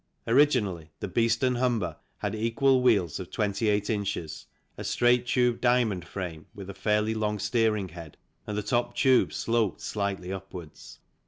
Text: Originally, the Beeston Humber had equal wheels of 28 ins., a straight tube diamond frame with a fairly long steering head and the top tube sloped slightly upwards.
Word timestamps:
Originally, 0.25 0.89
the 0.99 1.07
Beeston 1.07 1.53
Humber 1.57 1.95
had 2.17 2.33
equal 2.33 2.81
wheels 2.81 3.19
of 3.19 3.29
28 3.29 3.87
ins., 3.87 4.47
a 4.75 4.83
straight 4.83 5.27
tube 5.27 5.61
diamond 5.61 6.07
frame 6.07 6.47
with 6.55 6.71
a 6.71 6.73
fairly 6.73 7.13
long 7.13 7.37
steering 7.37 7.89
head 7.89 8.17
and 8.47 8.57
the 8.57 8.63
top 8.63 8.95
tube 8.95 9.31
sloped 9.31 9.79
slightly 9.79 10.33
upwards. 10.33 10.97